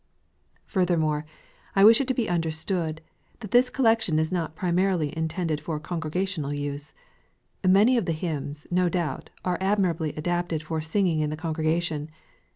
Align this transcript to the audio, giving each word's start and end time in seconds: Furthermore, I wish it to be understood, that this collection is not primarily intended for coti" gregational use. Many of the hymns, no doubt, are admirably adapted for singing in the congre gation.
Furthermore, 0.65 1.27
I 1.75 1.83
wish 1.85 2.01
it 2.01 2.07
to 2.07 2.15
be 2.15 2.27
understood, 2.27 3.01
that 3.41 3.51
this 3.51 3.69
collection 3.69 4.17
is 4.17 4.31
not 4.31 4.55
primarily 4.55 5.15
intended 5.15 5.61
for 5.61 5.79
coti" 5.79 6.01
gregational 6.09 6.57
use. 6.57 6.95
Many 7.63 7.97
of 7.97 8.07
the 8.07 8.11
hymns, 8.17 8.65
no 8.71 8.89
doubt, 8.89 9.29
are 9.45 9.59
admirably 9.61 10.11
adapted 10.15 10.63
for 10.63 10.81
singing 10.81 11.19
in 11.19 11.29
the 11.29 11.37
congre 11.37 11.67
gation. 11.77 12.07